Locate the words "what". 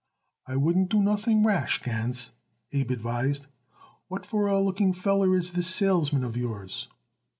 4.07-4.25